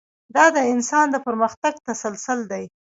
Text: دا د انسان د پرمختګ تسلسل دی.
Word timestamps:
دا 0.35 0.45
د 0.55 0.57
انسان 0.73 1.05
د 1.11 1.15
پرمختګ 1.27 1.73
تسلسل 1.87 2.39
دی. 2.51 2.63